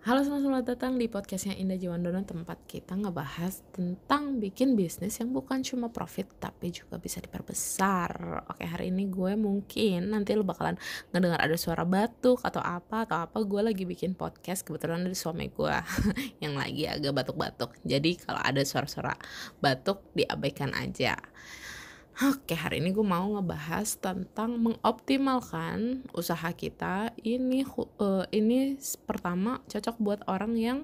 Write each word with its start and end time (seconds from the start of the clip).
Halo 0.00 0.24
semua, 0.24 0.40
selamat 0.40 0.64
datang 0.64 0.96
di 0.96 1.12
podcastnya 1.12 1.60
Indah 1.60 1.76
Jiwandono 1.76 2.24
Tempat 2.24 2.64
kita 2.64 2.96
ngebahas 2.96 3.60
tentang 3.68 4.40
bikin 4.40 4.72
bisnis 4.72 5.20
yang 5.20 5.28
bukan 5.28 5.60
cuma 5.60 5.92
profit 5.92 6.24
Tapi 6.40 6.72
juga 6.72 6.96
bisa 6.96 7.20
diperbesar. 7.20 8.08
Oke 8.48 8.64
hari 8.64 8.88
ini 8.88 9.12
gue 9.12 9.36
mungkin 9.36 10.08
nanti 10.08 10.32
lo 10.32 10.40
bakalan 10.40 10.80
ngedengar 11.12 11.44
ada 11.44 11.52
suara 11.60 11.84
batuk 11.84 12.40
atau 12.40 12.64
apa 12.64 13.04
Atau 13.04 13.28
apa. 13.28 13.44
Gue 13.44 13.60
lagi 13.60 13.84
bikin 13.84 14.16
podcast 14.16 14.64
Kebetulan 14.64 15.04
dari 15.04 15.12
suami 15.12 15.52
gue 15.52 15.76
yang 16.48 16.56
lagi 16.56 16.88
agak 16.88 17.20
batuk-batuk. 17.20 17.76
Jadi 17.84 18.24
kalau 18.24 18.40
ada 18.40 18.64
suara-suara 18.64 19.12
batuk 19.60 20.00
diabaikan 20.16 20.72
aja 20.80 21.12
Oke, 22.20 22.52
hari 22.52 22.84
ini 22.84 22.92
gue 22.92 23.00
mau 23.00 23.32
ngebahas 23.32 23.96
tentang 23.96 24.60
mengoptimalkan 24.60 26.04
usaha 26.12 26.52
kita. 26.52 27.16
Ini 27.16 27.64
uh, 27.64 28.28
ini 28.28 28.76
pertama 29.08 29.64
cocok 29.64 29.96
buat 29.96 30.20
orang 30.28 30.52
yang 30.52 30.78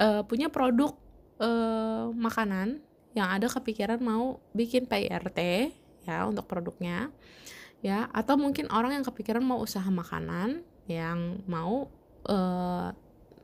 uh, 0.00 0.24
punya 0.24 0.48
produk 0.48 0.96
uh, 1.36 2.08
makanan 2.16 2.80
yang 3.12 3.28
ada 3.28 3.52
kepikiran 3.52 4.00
mau 4.00 4.40
bikin 4.56 4.88
PRT 4.88 5.68
ya 6.08 6.24
untuk 6.24 6.48
produknya. 6.48 7.12
Ya, 7.84 8.08
atau 8.16 8.40
mungkin 8.40 8.72
orang 8.72 8.96
yang 8.96 9.04
kepikiran 9.04 9.44
mau 9.44 9.60
usaha 9.60 9.84
makanan 9.84 10.64
yang 10.88 11.44
mau 11.44 11.92
uh, 12.24 12.88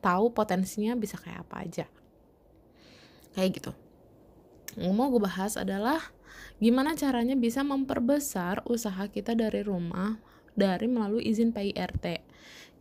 tahu 0.01 0.33
potensinya 0.33 0.97
bisa 0.97 1.21
kayak 1.21 1.45
apa 1.45 1.69
aja. 1.69 1.87
Kayak 3.37 3.61
gitu. 3.61 3.73
Yang 4.81 4.95
mau 4.97 5.13
gue 5.13 5.21
bahas 5.21 5.61
adalah 5.61 6.16
Gimana 6.59 6.97
caranya 6.97 7.37
bisa 7.37 7.61
memperbesar 7.67 8.65
usaha 8.67 9.07
kita 9.09 9.37
dari 9.37 9.61
rumah 9.61 10.17
dari 10.57 10.89
melalui 10.89 11.29
izin 11.29 11.53
PIRT 11.53 12.07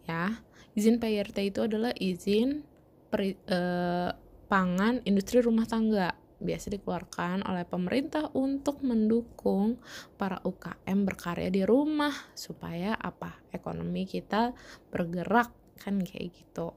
ya. 0.08 0.39
Izin 0.75 1.00
PIRT 1.00 1.38
itu 1.44 1.59
adalah 1.64 1.92
izin 1.95 2.64
peri, 3.08 3.36
eh, 3.36 4.12
pangan 4.47 5.03
industri 5.08 5.39
rumah 5.39 5.67
tangga 5.67 6.16
biasa 6.36 6.67
dikeluarkan 6.75 7.47
oleh 7.47 7.64
pemerintah 7.64 8.28
untuk 8.36 8.84
mendukung 8.84 9.80
para 10.19 10.44
UKM 10.44 11.08
berkarya 11.08 11.47
di 11.47 11.64
rumah 11.64 12.12
supaya 12.36 12.92
apa 12.95 13.40
ekonomi 13.56 14.03
kita 14.03 14.52
bergerak 14.92 15.52
kan 15.80 16.00
kayak 16.03 16.36
gitu. 16.36 16.75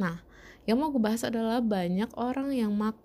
Nah, 0.00 0.24
yang 0.64 0.80
mau 0.80 0.88
gue 0.88 1.00
bahas 1.00 1.24
adalah 1.24 1.60
banyak 1.60 2.08
orang 2.16 2.52
yang 2.56 2.72
mak 2.72 2.96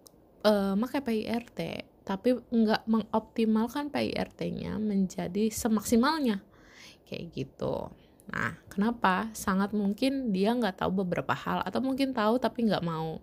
uh, 0.47 0.75
pakai 0.75 1.03
PIRT 1.03 1.59
tapi 2.03 2.39
nggak 2.39 2.87
mengoptimalkan 2.89 3.93
PIRT-nya 3.93 4.77
menjadi 4.81 5.51
semaksimalnya 5.53 6.41
kayak 7.09 7.25
gitu. 7.33 7.89
Nah, 8.29 8.53
kenapa? 8.69 9.33
Sangat 9.33 9.73
mungkin 9.73 10.29
dia 10.29 10.53
nggak 10.53 10.85
tahu 10.85 11.01
beberapa 11.01 11.33
hal 11.33 11.65
atau 11.65 11.81
mungkin 11.81 12.13
tahu 12.13 12.37
tapi 12.37 12.69
nggak 12.69 12.85
mau. 12.85 13.17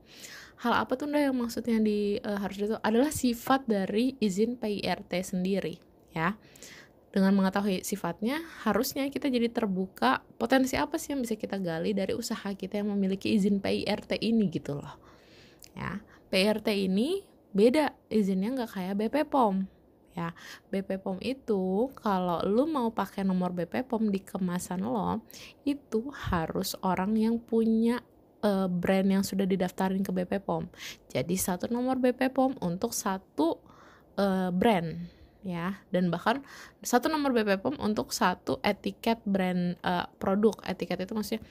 Hal 0.58 0.72
apa 0.72 0.98
tuh 0.98 1.06
yang 1.12 1.36
maksudnya 1.36 1.78
di 1.78 2.18
uh, 2.18 2.40
harus 2.42 2.58
itu 2.58 2.76
adalah 2.80 3.12
sifat 3.12 3.68
dari 3.70 4.18
izin 4.18 4.58
PIRT 4.58 5.12
sendiri, 5.22 5.78
ya. 6.10 6.34
Dengan 7.12 7.32
mengetahui 7.32 7.80
sifatnya, 7.80 8.44
harusnya 8.66 9.08
kita 9.08 9.32
jadi 9.32 9.48
terbuka 9.48 10.20
potensi 10.36 10.76
apa 10.76 11.00
sih 11.00 11.16
yang 11.16 11.24
bisa 11.24 11.32
kita 11.38 11.56
gali 11.56 11.96
dari 11.96 12.12
usaha 12.12 12.52
kita 12.52 12.82
yang 12.82 12.92
memiliki 12.92 13.32
izin 13.32 13.62
PIRT 13.62 14.20
ini 14.20 14.52
gitu 14.52 14.76
loh. 14.76 14.96
Ya, 15.76 16.00
PIRT 16.32 16.72
ini 16.72 17.24
beda 17.56 17.96
izinnya 18.12 18.52
nggak 18.52 18.70
kayak 18.76 18.94
BP 19.00 19.16
POM 19.32 19.64
ya. 20.12 20.36
BP 20.68 21.00
POM 21.00 21.16
itu 21.24 21.88
kalau 21.96 22.44
lu 22.44 22.68
mau 22.68 22.92
pakai 22.92 23.24
nomor 23.24 23.56
BP 23.56 23.88
POM 23.88 24.12
di 24.12 24.20
kemasan 24.20 24.84
lo 24.84 25.24
itu 25.64 26.12
harus 26.12 26.76
orang 26.84 27.16
yang 27.16 27.40
punya 27.40 28.04
uh, 28.44 28.68
brand 28.68 29.08
yang 29.08 29.24
sudah 29.24 29.48
didaftarin 29.48 30.04
ke 30.04 30.12
BP 30.12 30.44
POM 30.44 30.68
jadi 31.08 31.34
satu 31.36 31.72
nomor 31.72 31.96
BP 31.96 32.28
POM 32.32 32.60
untuk 32.60 32.92
satu 32.92 33.56
uh, 34.20 34.52
brand 34.52 35.16
ya. 35.46 35.78
Dan 35.94 36.10
bahkan 36.10 36.42
satu 36.82 37.06
nomor 37.06 37.30
BP 37.30 37.62
POM 37.62 37.78
untuk 37.78 38.10
satu 38.10 38.58
etiket 38.66 39.22
brand 39.22 39.78
uh, 39.86 40.10
produk. 40.18 40.58
Etiket 40.66 41.06
itu 41.06 41.14
maksudnya 41.14 41.42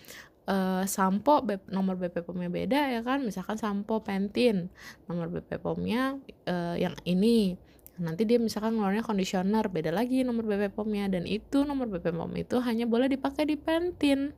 uh, 0.47 0.83
sampo 0.85 1.41
nomor 1.69 1.97
BP 1.97 2.25
POM-nya 2.25 2.49
beda 2.49 2.79
ya 2.97 3.01
kan? 3.01 3.21
Misalkan 3.25 3.57
sampo 3.57 4.01
pentin 4.01 4.69
nomor 5.09 5.29
BP 5.29 5.61
POM-nya 5.61 6.17
uh, 6.49 6.75
yang 6.77 6.95
ini. 7.05 7.57
Nanti 7.95 8.27
dia 8.27 8.35
misalkan 8.35 8.75
ngeluarnya 8.75 9.07
conditioner 9.07 9.71
beda 9.71 9.95
lagi 9.95 10.27
nomor 10.27 10.43
BP 10.43 10.75
POM-nya 10.75 11.07
dan 11.07 11.23
itu 11.23 11.63
nomor 11.63 11.87
BP 11.87 12.11
POM 12.11 12.31
itu 12.35 12.59
hanya 12.59 12.83
boleh 12.83 13.07
dipakai 13.07 13.47
di 13.47 13.55
pentin. 13.55 14.35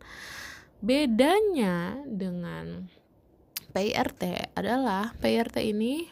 Bedanya 0.77 1.97
dengan 2.05 2.85
PIRT 3.73 4.53
adalah 4.53 5.13
PIRT 5.17 5.57
ini 5.65 6.05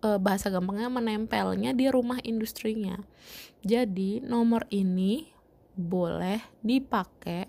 uh, 0.00 0.16
bahasa 0.16 0.48
gampangnya 0.48 0.88
menempelnya 0.88 1.76
di 1.76 1.88
rumah 1.92 2.16
industrinya. 2.24 2.96
Jadi 3.60 4.24
nomor 4.24 4.64
ini 4.72 5.28
boleh 5.76 6.40
dipakai 6.64 7.44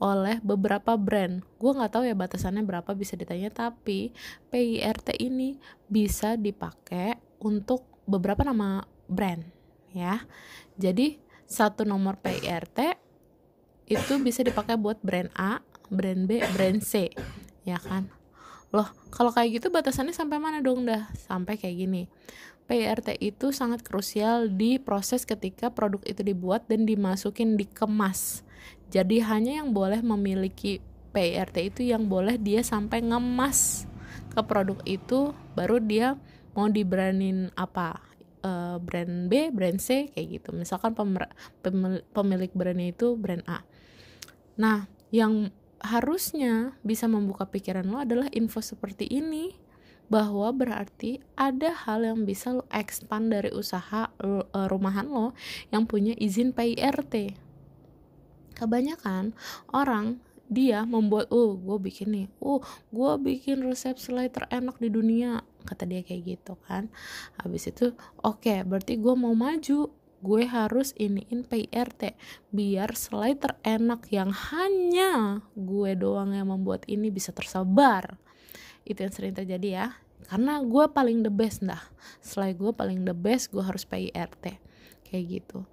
oleh 0.00 0.40
beberapa 0.40 0.96
brand. 0.96 1.44
Gue 1.60 1.76
nggak 1.76 1.92
tahu 1.92 2.04
ya 2.08 2.16
batasannya 2.16 2.64
berapa 2.64 2.90
bisa 2.96 3.14
ditanya, 3.20 3.52
tapi 3.52 4.16
PIRT 4.48 5.20
ini 5.20 5.60
bisa 5.86 6.40
dipakai 6.40 7.20
untuk 7.44 7.84
beberapa 8.08 8.40
nama 8.42 8.82
brand, 9.06 9.44
ya. 9.92 10.24
Jadi 10.80 11.20
satu 11.44 11.84
nomor 11.84 12.16
PIRT 12.18 12.96
itu 13.92 14.12
bisa 14.24 14.40
dipakai 14.40 14.80
buat 14.80 14.98
brand 15.04 15.28
A, 15.36 15.60
brand 15.92 16.24
B, 16.24 16.40
brand 16.56 16.80
C, 16.80 17.12
ya 17.68 17.76
kan? 17.76 18.08
Loh, 18.72 18.88
kalau 19.12 19.34
kayak 19.34 19.60
gitu 19.60 19.68
batasannya 19.68 20.14
sampai 20.14 20.38
mana 20.40 20.64
dong 20.64 20.88
dah? 20.88 21.10
Sampai 21.12 21.60
kayak 21.60 21.76
gini. 21.76 22.02
PIRT 22.70 23.18
itu 23.18 23.50
sangat 23.50 23.82
krusial 23.82 24.46
di 24.46 24.78
proses 24.78 25.26
ketika 25.26 25.74
produk 25.74 25.98
itu 26.06 26.22
dibuat 26.22 26.70
dan 26.70 26.86
dimasukin 26.86 27.58
dikemas. 27.58 28.46
Jadi 28.90 29.22
hanya 29.22 29.62
yang 29.62 29.70
boleh 29.70 30.02
memiliki 30.02 30.82
PIRT 31.14 31.56
itu 31.62 31.80
yang 31.86 32.10
boleh 32.10 32.38
dia 32.38 32.62
sampai 32.66 33.02
ngemas 33.02 33.86
ke 34.30 34.40
produk 34.46 34.78
itu 34.86 35.34
baru 35.54 35.78
dia 35.78 36.18
mau 36.54 36.66
dibrandin 36.66 37.50
apa 37.54 38.02
uh, 38.42 38.76
brand 38.82 39.30
B, 39.30 39.54
brand 39.54 39.78
C 39.78 40.10
kayak 40.10 40.26
gitu. 40.42 40.50
Misalkan 40.54 40.94
pemer, 40.94 41.30
pemilik 42.10 42.50
brandnya 42.50 42.90
itu 42.90 43.14
brand 43.14 43.46
A. 43.46 43.62
Nah, 44.58 44.90
yang 45.14 45.54
harusnya 45.80 46.76
bisa 46.84 47.08
membuka 47.08 47.48
pikiran 47.48 47.88
lo 47.88 48.02
adalah 48.02 48.28
info 48.36 48.60
seperti 48.60 49.08
ini 49.08 49.56
bahwa 50.10 50.50
berarti 50.50 51.22
ada 51.38 51.70
hal 51.86 52.02
yang 52.02 52.26
bisa 52.26 52.50
lo 52.52 52.66
expand 52.74 53.30
dari 53.30 53.54
usaha 53.54 54.10
uh, 54.20 54.66
rumahan 54.66 55.06
lo 55.06 55.32
yang 55.70 55.86
punya 55.86 56.12
izin 56.18 56.50
PIRT 56.50 57.38
kebanyakan 58.54 59.32
orang 59.70 60.18
dia 60.50 60.82
membuat 60.82 61.30
oh 61.30 61.54
gue 61.54 61.78
bikin 61.78 62.10
nih. 62.10 62.26
Oh 62.42 62.58
gue 62.90 63.12
bikin 63.22 63.62
resep 63.62 63.94
selai 63.96 64.26
terenak 64.26 64.82
di 64.82 64.90
dunia. 64.90 65.46
Kata 65.62 65.86
dia 65.86 66.02
kayak 66.02 66.22
gitu 66.26 66.58
kan. 66.66 66.90
Habis 67.38 67.70
itu 67.70 67.94
oke 68.26 68.42
okay, 68.42 68.66
berarti 68.66 68.98
gue 68.98 69.14
mau 69.14 69.32
maju. 69.32 69.94
Gue 70.20 70.44
harus 70.44 70.92
iniin 71.00 71.48
PIRT 71.48 72.12
biar 72.52 72.92
selai 72.92 73.40
terenak 73.40 74.04
yang 74.12 74.28
hanya 74.52 75.40
gue 75.56 75.96
doang 75.96 76.36
yang 76.36 76.52
membuat 76.52 76.84
ini 76.90 77.08
bisa 77.08 77.32
tersebar. 77.32 78.18
Itu 78.84 79.06
yang 79.06 79.14
sering 79.14 79.32
terjadi 79.32 79.68
ya. 79.70 79.86
Karena 80.28 80.60
gue 80.60 80.84
paling 80.92 81.24
the 81.24 81.32
best 81.32 81.64
dah. 81.64 81.80
Selai 82.20 82.52
gue 82.52 82.74
paling 82.74 83.06
the 83.06 83.16
best 83.16 83.48
gue 83.54 83.62
harus 83.64 83.86
PIRT 83.88 84.60
kayak 85.08 85.24
gitu. 85.30 85.64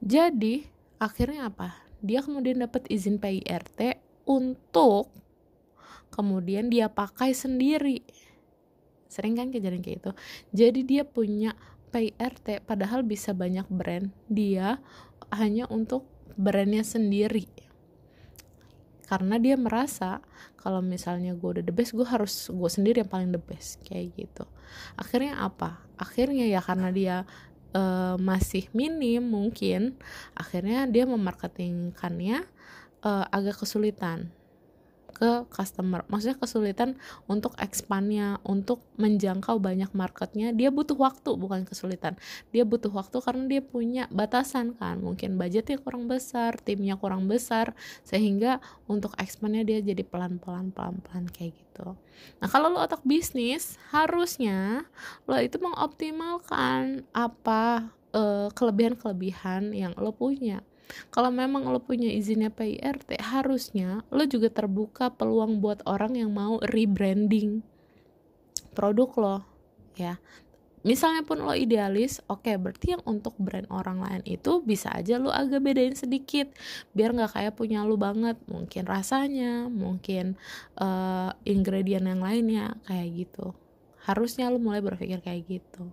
Jadi 0.00 0.64
akhirnya 0.96 1.52
apa 1.52 1.89
dia 2.00 2.20
kemudian 2.24 2.64
dapat 2.64 2.88
izin 2.88 3.20
PIRT 3.20 4.00
untuk 4.28 5.12
kemudian 6.12 6.68
dia 6.68 6.90
pakai 6.90 7.32
sendiri. 7.32 8.02
Sering 9.10 9.34
kan 9.38 9.50
kejadian 9.50 9.82
kayak 9.82 9.98
itu 10.04 10.10
jadi 10.54 10.80
dia 10.86 11.02
punya 11.02 11.54
PIRT 11.90 12.62
padahal 12.64 13.02
bisa 13.02 13.34
banyak 13.34 13.66
brand. 13.68 14.14
Dia 14.30 14.78
hanya 15.34 15.66
untuk 15.66 16.06
brandnya 16.38 16.86
sendiri. 16.86 17.46
Karena 19.10 19.42
dia 19.42 19.58
merasa 19.58 20.22
kalau 20.54 20.78
misalnya 20.78 21.34
gue 21.34 21.58
udah 21.58 21.64
the 21.66 21.74
best 21.74 21.98
gue 21.98 22.06
harus 22.06 22.46
gue 22.46 22.70
sendiri 22.70 23.02
yang 23.02 23.10
paling 23.10 23.34
the 23.34 23.42
best 23.42 23.82
kayak 23.82 24.14
gitu. 24.14 24.46
Akhirnya 24.94 25.42
apa? 25.42 25.82
Akhirnya 25.98 26.46
ya 26.46 26.62
karena 26.62 26.94
dia 26.94 27.16
uh, 27.74 28.16
masih 28.20 28.66
minim 28.74 29.22
mungkin 29.24 29.96
akhirnya 30.34 30.86
dia 30.86 31.04
memarketingkannya 31.06 32.46
uh, 33.04 33.24
agak 33.30 33.62
kesulitan 33.62 34.30
ke 35.20 35.44
customer. 35.52 36.00
Maksudnya 36.08 36.40
kesulitan 36.40 36.96
untuk 37.28 37.52
expandnya 37.60 38.40
untuk 38.40 38.80
menjangkau 38.96 39.60
banyak 39.60 39.92
marketnya 39.92 40.56
dia 40.56 40.72
butuh 40.72 40.96
waktu 40.96 41.36
bukan 41.36 41.68
kesulitan. 41.68 42.16
Dia 42.56 42.64
butuh 42.64 42.88
waktu 42.88 43.20
karena 43.20 43.44
dia 43.44 43.60
punya 43.60 44.08
batasan 44.08 44.72
kan. 44.80 45.04
Mungkin 45.04 45.36
budgetnya 45.36 45.76
kurang 45.76 46.08
besar 46.08 46.56
timnya 46.56 46.96
kurang 46.96 47.28
besar 47.28 47.76
sehingga 48.00 48.64
untuk 48.88 49.12
expandnya 49.20 49.60
dia 49.60 49.84
jadi 49.84 50.00
pelan-pelan 50.08 50.72
pelan-pelan 50.72 51.28
kayak 51.28 51.52
gitu. 51.52 52.00
Nah 52.40 52.48
kalau 52.48 52.72
lo 52.72 52.80
otak 52.80 53.04
bisnis 53.04 53.76
harusnya 53.92 54.88
lo 55.28 55.36
itu 55.36 55.60
mengoptimalkan 55.60 57.04
apa 57.12 57.92
uh, 58.16 58.48
kelebihan-kelebihan 58.56 59.76
yang 59.76 59.92
lo 60.00 60.16
punya 60.16 60.64
kalau 61.10 61.30
memang 61.32 61.66
lo 61.68 61.82
punya 61.82 62.10
izinnya 62.10 62.50
PIRT 62.50 63.18
harusnya 63.20 64.02
lo 64.10 64.24
juga 64.26 64.50
terbuka 64.50 65.10
peluang 65.14 65.58
buat 65.62 65.82
orang 65.86 66.18
yang 66.18 66.30
mau 66.30 66.58
rebranding 66.62 67.62
produk 68.72 69.10
lo 69.18 69.36
ya. 69.98 70.16
Misalnya 70.80 71.28
pun 71.28 71.44
lo 71.44 71.52
idealis 71.52 72.24
oke 72.24 72.48
okay, 72.48 72.56
berarti 72.56 72.96
yang 72.96 73.04
untuk 73.04 73.36
brand 73.36 73.68
orang 73.68 74.00
lain 74.00 74.22
itu 74.24 74.64
bisa 74.64 74.88
aja 74.96 75.20
lo 75.20 75.28
agak 75.28 75.60
bedain 75.60 75.92
sedikit 75.92 76.48
biar 76.96 77.12
nggak 77.12 77.36
kayak 77.36 77.52
punya 77.52 77.84
lo 77.84 78.00
banget. 78.00 78.40
Mungkin 78.48 78.88
rasanya 78.88 79.68
mungkin 79.68 80.40
uh, 80.80 81.36
ingredient 81.44 82.08
yang 82.08 82.24
lainnya 82.24 82.80
kayak 82.88 83.28
gitu. 83.28 83.52
Harusnya 84.08 84.48
lo 84.48 84.56
mulai 84.56 84.80
berpikir 84.80 85.20
kayak 85.20 85.60
gitu. 85.60 85.84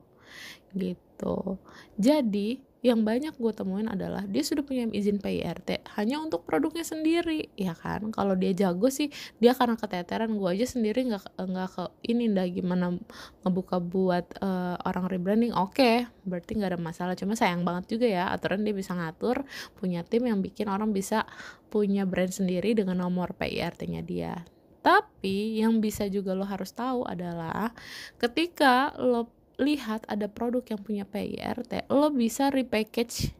Gitu. 0.72 1.60
Jadi 2.00 2.64
yang 2.88 3.04
banyak 3.04 3.36
gue 3.36 3.52
temuin 3.52 3.92
adalah 3.92 4.24
dia 4.24 4.40
sudah 4.40 4.64
punya 4.64 4.88
izin 4.88 5.20
PIRT 5.20 5.84
hanya 6.00 6.24
untuk 6.24 6.48
produknya 6.48 6.88
sendiri 6.88 7.52
ya 7.60 7.76
kan? 7.76 8.16
Kalau 8.16 8.40
dia 8.40 8.56
jago 8.56 8.88
sih 8.88 9.12
dia 9.44 9.52
karena 9.52 9.76
keteteran 9.76 10.40
gue 10.40 10.48
aja 10.48 10.64
sendiri 10.64 11.04
nggak 11.12 11.36
nggak 11.36 11.70
ke 11.76 11.84
ini 12.08 12.32
dah 12.32 12.48
gimana 12.48 12.96
ngebuka 13.44 13.84
buat 13.84 14.40
uh, 14.40 14.80
orang 14.88 15.12
rebranding. 15.12 15.52
Oke 15.52 15.76
okay, 15.76 15.96
berarti 16.24 16.56
nggak 16.56 16.72
ada 16.78 16.80
masalah. 16.80 17.14
Cuma 17.20 17.36
sayang 17.36 17.68
banget 17.68 18.00
juga 18.00 18.08
ya 18.08 18.32
aturan 18.32 18.64
dia 18.64 18.72
bisa 18.72 18.96
ngatur 18.96 19.44
punya 19.76 20.08
tim 20.08 20.24
yang 20.24 20.40
bikin 20.40 20.72
orang 20.72 20.96
bisa 20.96 21.28
punya 21.68 22.08
brand 22.08 22.32
sendiri 22.32 22.72
dengan 22.72 23.04
nomor 23.04 23.36
PIRT-nya 23.36 24.00
dia. 24.08 24.48
Tapi 24.88 25.60
yang 25.60 25.84
bisa 25.84 26.08
juga 26.08 26.32
lo 26.32 26.48
harus 26.48 26.72
tahu 26.72 27.04
adalah 27.04 27.76
ketika 28.16 28.96
lo 28.96 29.28
lihat 29.58 30.06
ada 30.06 30.30
produk 30.30 30.62
yang 30.70 30.82
punya 30.82 31.04
PIRT, 31.06 31.90
lo 31.90 32.14
bisa 32.14 32.54
repackage 32.54 33.34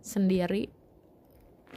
sendiri 0.00 0.72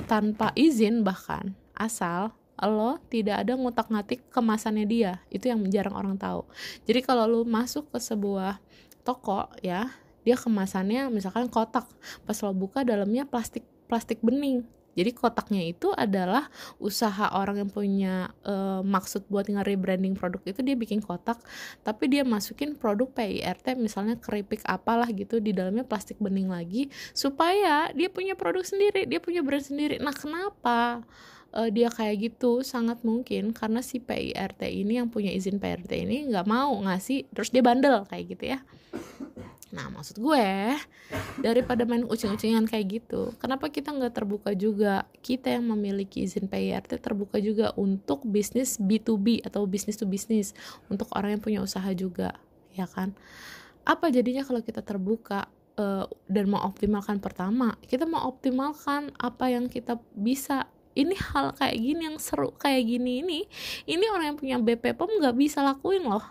tanpa 0.07 0.55
izin 0.55 1.03
bahkan 1.03 1.53
asal 1.75 2.31
lo 2.63 3.01
tidak 3.11 3.43
ada 3.43 3.59
ngutak-ngatik 3.59 4.23
kemasannya 4.31 4.87
dia. 4.87 5.19
Itu 5.27 5.51
yang 5.51 5.67
jarang 5.67 5.99
orang 5.99 6.15
tahu. 6.15 6.47
Jadi 6.87 7.03
kalau 7.03 7.27
lo 7.27 7.41
masuk 7.43 7.91
ke 7.91 7.99
sebuah 7.99 8.63
toko 9.03 9.51
ya 9.59 9.91
dia 10.23 10.39
kemasannya 10.39 11.11
misalkan 11.11 11.51
kotak 11.51 11.83
pas 12.23 12.37
lo 12.39 12.55
buka 12.55 12.87
dalamnya 12.87 13.27
plastik 13.27 13.67
plastik 13.91 14.23
bening 14.23 14.63
jadi 14.93 15.11
kotaknya 15.13 15.61
itu 15.65 15.89
adalah 15.93 16.49
usaha 16.77 17.33
orang 17.33 17.65
yang 17.65 17.71
punya 17.73 18.13
uh, 18.45 18.81
maksud 18.85 19.25
buat 19.27 19.49
nge-rebranding 19.49 20.13
produk 20.13 20.41
itu 20.45 20.59
dia 20.61 20.77
bikin 20.77 21.01
kotak, 21.01 21.41
tapi 21.81 22.09
dia 22.09 22.21
masukin 22.21 22.77
produk 22.77 23.09
PIRT 23.11 23.77
misalnya 23.77 24.17
keripik 24.21 24.61
apalah 24.65 25.09
gitu 25.09 25.41
di 25.41 25.53
dalamnya 25.53 25.85
plastik 25.85 26.17
bening 26.21 26.49
lagi 26.49 26.89
supaya 27.11 27.89
dia 27.91 28.09
punya 28.09 28.37
produk 28.37 28.61
sendiri, 28.61 29.09
dia 29.09 29.19
punya 29.21 29.41
brand 29.41 29.65
sendiri. 29.65 29.97
Nah, 30.01 30.13
kenapa? 30.13 31.03
uh, 31.53 31.69
dia 31.69 31.87
kayak 31.93 32.33
gitu 32.33 32.65
sangat 32.65 33.05
mungkin 33.05 33.53
karena 33.53 33.79
si 33.85 34.01
PIRT 34.01 34.61
ini 34.65 34.97
yang 34.99 35.07
punya 35.07 35.29
izin 35.29 35.61
PIRT 35.61 35.91
ini 35.93 36.27
nggak 36.33 36.47
mau 36.49 36.73
ngasih 36.83 37.29
terus 37.31 37.53
dia 37.53 37.61
bandel 37.61 38.03
kayak 38.09 38.25
gitu 38.35 38.43
ya 38.57 38.59
Nah 39.73 39.89
maksud 39.89 40.21
gue 40.21 40.77
daripada 41.41 41.81
main 41.89 42.05
ucing-ucingan 42.05 42.69
kayak 42.69 43.01
gitu, 43.01 43.33
kenapa 43.41 43.73
kita 43.73 43.89
nggak 43.89 44.13
terbuka 44.13 44.53
juga 44.53 45.09
kita 45.25 45.57
yang 45.57 45.65
memiliki 45.65 46.21
izin 46.21 46.45
PIRT 46.45 47.01
terbuka 47.01 47.41
juga 47.41 47.73
untuk 47.73 48.21
bisnis 48.21 48.77
B2B 48.77 49.41
atau 49.41 49.65
bisnis 49.65 49.97
to 49.97 50.05
bisnis 50.05 50.53
untuk 50.93 51.09
orang 51.17 51.35
yang 51.35 51.41
punya 51.41 51.59
usaha 51.65 51.89
juga, 51.97 52.37
ya 52.77 52.85
kan? 52.85 53.17
Apa 53.81 54.13
jadinya 54.13 54.45
kalau 54.45 54.61
kita 54.61 54.85
terbuka 54.85 55.49
uh, 55.81 56.05
dan 56.29 56.53
mau 56.53 56.61
optimalkan 56.69 57.17
pertama, 57.17 57.73
kita 57.89 58.05
mau 58.05 58.29
optimalkan 58.29 59.09
apa 59.17 59.49
yang 59.49 59.73
kita 59.73 59.97
bisa 60.13 60.69
ini 60.93 61.17
hal 61.17 61.57
kayak 61.57 61.77
gini 61.81 62.01
yang 62.13 62.21
seru 62.21 62.53
kayak 62.53 62.85
gini 62.85 63.25
ini 63.25 63.39
ini 63.89 64.05
orang 64.13 64.33
yang 64.33 64.37
punya 64.37 64.57
BP 64.61 64.93
POM 64.93 65.09
nggak 65.17 65.33
bisa 65.33 65.65
lakuin 65.65 66.05
loh 66.05 66.21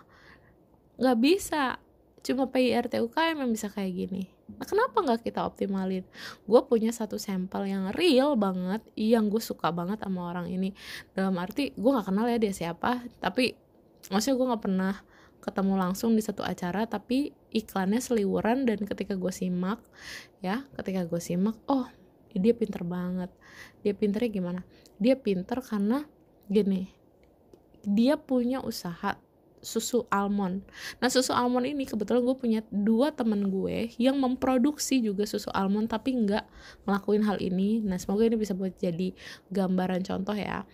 nggak 0.95 1.19
bisa 1.19 1.82
cuma 2.23 2.47
PIRT 2.47 3.03
UKM 3.03 3.43
yang 3.43 3.51
bisa 3.51 3.67
kayak 3.67 3.91
gini. 3.93 4.31
Nah 4.55 4.63
kenapa 4.63 5.03
nggak 5.03 5.27
kita 5.27 5.43
optimalin? 5.43 6.07
Gue 6.47 6.61
punya 6.63 6.95
satu 6.95 7.19
sampel 7.19 7.67
yang 7.67 7.91
real 7.93 8.39
banget 8.39 8.79
yang 8.95 9.27
gue 9.27 9.43
suka 9.43 9.75
banget 9.75 9.99
sama 9.99 10.31
orang 10.31 10.47
ini. 10.47 10.71
Dalam 11.11 11.35
arti 11.37 11.75
gue 11.75 11.89
nggak 11.91 12.07
kenal 12.07 12.25
ya 12.31 12.39
dia 12.39 12.55
siapa 12.55 13.03
tapi 13.19 13.53
maksudnya 14.07 14.35
gue 14.39 14.47
nggak 14.55 14.63
pernah 14.63 14.95
ketemu 15.43 15.73
langsung 15.75 16.15
di 16.15 16.23
satu 16.23 16.39
acara 16.39 16.87
tapi 16.87 17.35
iklannya 17.51 17.99
seliwuran 17.99 18.63
dan 18.63 18.79
ketika 18.87 19.19
gue 19.19 19.31
simak 19.35 19.83
ya 20.39 20.63
ketika 20.79 21.03
gue 21.03 21.19
simak 21.19 21.59
oh 21.67 21.85
dia 22.33 22.55
pinter 22.55 22.81
banget. 22.87 23.29
Dia 23.85 23.93
pinternya 23.93 24.31
gimana? 24.31 24.61
Dia 24.97 25.19
pinter 25.19 25.59
karena 25.61 26.07
gini 26.47 27.03
dia 27.83 28.15
punya 28.15 28.63
usaha 28.63 29.19
susu 29.63 30.05
almond. 30.11 30.61
Nah 30.99 31.07
susu 31.07 31.31
almond 31.31 31.65
ini 31.65 31.87
kebetulan 31.87 32.21
gue 32.21 32.35
punya 32.37 32.59
dua 32.69 33.15
temen 33.15 33.47
gue 33.47 33.95
yang 33.95 34.19
memproduksi 34.19 34.99
juga 34.99 35.23
susu 35.23 35.49
almond 35.55 35.87
tapi 35.89 36.13
nggak 36.13 36.45
ngelakuin 36.85 37.23
hal 37.23 37.39
ini. 37.39 37.79
Nah 37.81 37.95
semoga 37.95 38.27
ini 38.27 38.35
bisa 38.35 38.53
buat 38.53 38.75
jadi 38.75 39.15
gambaran 39.49 40.03
contoh 40.03 40.35
ya. 40.35 40.67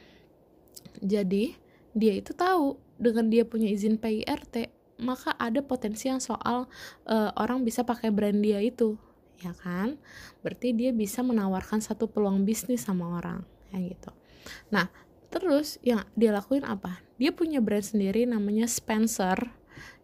Jadi 0.99 1.53
dia 1.93 2.13
itu 2.17 2.33
tahu 2.33 2.81
dengan 2.99 3.31
dia 3.31 3.47
punya 3.47 3.69
izin 3.71 4.01
PIRT 4.01 4.73
maka 4.99 5.31
ada 5.39 5.63
potensi 5.63 6.11
yang 6.11 6.19
soal 6.19 6.67
uh, 7.07 7.31
orang 7.39 7.63
bisa 7.63 7.87
pakai 7.87 8.11
brand 8.11 8.43
dia 8.43 8.59
itu 8.59 8.99
ya 9.39 9.55
kan 9.55 9.95
berarti 10.43 10.75
dia 10.75 10.91
bisa 10.91 11.23
menawarkan 11.23 11.79
satu 11.79 12.11
peluang 12.11 12.43
bisnis 12.43 12.83
sama 12.83 13.07
orang 13.15 13.47
kayak 13.71 13.95
gitu 13.95 14.11
nah 14.67 14.91
terus 15.29 15.77
yang 15.85 16.05
dia 16.17 16.33
lakuin 16.33 16.65
apa? 16.65 17.01
Dia 17.21 17.33
punya 17.33 17.61
brand 17.61 17.85
sendiri 17.85 18.25
namanya 18.25 18.65
Spencer. 18.65 19.53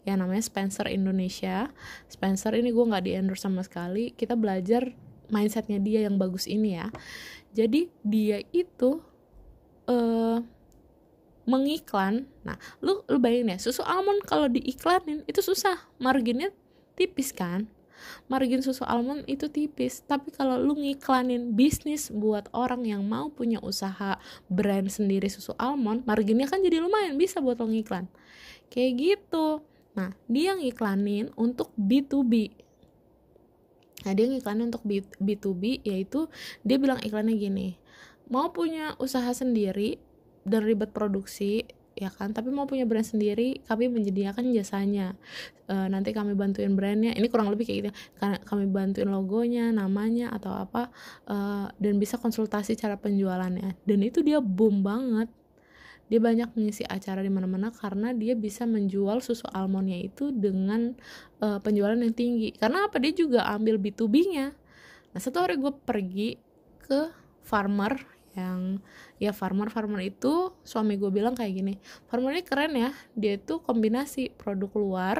Ya 0.05 0.13
namanya 0.13 0.45
Spencer 0.45 0.85
Indonesia. 0.85 1.73
Spencer 2.07 2.53
ini 2.53 2.69
gue 2.69 2.85
nggak 2.85 3.03
di 3.05 3.11
endorse 3.17 3.45
sama 3.45 3.65
sekali. 3.65 4.13
Kita 4.13 4.37
belajar 4.37 4.93
mindsetnya 5.33 5.81
dia 5.81 6.05
yang 6.05 6.21
bagus 6.21 6.45
ini 6.45 6.77
ya. 6.77 6.93
Jadi 7.57 7.89
dia 8.05 8.45
itu 8.53 9.01
uh, 9.89 10.39
mengiklan. 11.49 12.29
Nah 12.45 12.57
lu 12.81 13.01
lu 13.09 13.17
bayangin 13.17 13.53
ya 13.53 13.57
susu 13.57 13.81
almond 13.81 14.21
kalau 14.29 14.45
diiklanin 14.45 15.25
itu 15.25 15.41
susah. 15.41 15.89
Marginnya 15.97 16.53
tipis 16.93 17.33
kan 17.33 17.67
margin 18.27 18.61
susu 18.61 18.83
almond 18.87 19.23
itu 19.27 19.47
tipis. 19.47 20.01
Tapi 20.05 20.33
kalau 20.33 20.59
lu 20.59 20.75
ngiklanin 20.77 21.53
bisnis 21.53 22.11
buat 22.11 22.47
orang 22.51 22.85
yang 22.85 23.03
mau 23.05 23.31
punya 23.31 23.61
usaha 23.61 24.17
brand 24.47 24.87
sendiri 24.89 25.27
susu 25.27 25.53
almond 25.59 26.03
marginnya 26.05 26.49
kan 26.49 26.61
jadi 26.61 26.79
lumayan 26.83 27.15
bisa 27.15 27.43
buat 27.43 27.59
lo 27.59 27.67
ngiklan. 27.69 28.07
Kayak 28.69 28.91
gitu. 28.97 29.61
Nah 29.95 30.11
dia 30.27 30.55
ngiklanin 30.57 31.31
untuk 31.39 31.71
B2B 31.79 32.65
Nah 34.05 34.13
dia 34.13 34.29
ngiklanin 34.29 34.69
untuk 34.69 34.85
B2B 35.17 35.81
yaitu 35.81 36.29
dia 36.61 36.77
bilang 36.77 37.01
iklannya 37.01 37.35
gini. 37.35 37.69
Mau 38.29 38.53
punya 38.53 38.93
usaha 39.01 39.33
sendiri 39.33 39.97
dan 40.45 40.61
ribet 40.61 40.93
produksi 40.93 41.65
ya 41.95 42.11
kan? 42.11 42.35
Tapi 42.35 42.51
mau 42.51 42.67
punya 42.67 42.83
brand 42.83 43.07
sendiri 43.07 43.63
kami 43.65 43.87
menyediakan 43.87 44.51
jasanya. 44.51 45.15
E, 45.65 45.75
nanti 45.87 46.11
kami 46.11 46.35
bantuin 46.35 46.75
brandnya. 46.75 47.15
Ini 47.15 47.27
kurang 47.31 47.49
lebih 47.49 47.65
kayak 47.65 47.79
gitu 47.81 47.91
karena 48.19 48.37
kami 48.43 48.65
bantuin 48.67 49.09
logonya 49.09 49.71
namanya 49.71 50.35
atau 50.35 50.53
apa 50.53 50.91
e, 51.25 51.35
dan 51.79 51.93
bisa 51.97 52.19
konsultasi 52.19 52.75
cara 52.75 52.99
penjualannya. 52.99 53.79
Dan 53.87 54.03
itu 54.03 54.21
dia 54.21 54.43
boom 54.43 54.83
banget. 54.83 55.31
Dia 56.05 56.21
banyak 56.21 56.53
mengisi 56.53 56.85
acara 56.85 57.25
di 57.25 57.33
mana-mana 57.33 57.73
karena 57.73 58.13
dia 58.13 58.37
bisa 58.37 58.69
menjual 58.69 59.25
susu 59.25 59.49
almondnya 59.49 59.97
itu 59.97 60.29
dengan 60.29 60.93
e, 61.41 61.47
penjualan 61.63 61.97
yang 61.97 62.13
tinggi. 62.13 62.53
Karena 62.53 62.85
apa? 62.85 63.01
Dia 63.01 63.15
juga 63.15 63.49
ambil 63.49 63.81
B2B-nya 63.81 64.65
nah 65.15 65.23
satu 65.23 65.47
hari 65.47 65.55
gue 65.55 65.71
pergi 65.71 66.35
ke 66.83 67.07
farmer 67.39 67.95
yang 68.35 68.83
ya 69.17 69.31
farmer 69.31 69.71
farmer 69.71 70.03
itu 70.03 70.51
suami 70.67 70.99
gue 70.99 71.09
bilang 71.09 71.33
kayak 71.33 71.53
gini 71.55 71.73
farmer 72.11 72.35
ini 72.35 72.43
keren 72.43 72.73
ya 72.75 72.91
dia 73.15 73.39
itu 73.39 73.63
kombinasi 73.63 74.35
produk 74.35 74.71
luar 74.75 75.17